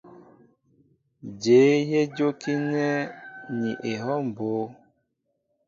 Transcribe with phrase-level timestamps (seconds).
[1.41, 2.87] Jéé yé jókínέ
[3.59, 4.49] ní ehɔw mbó.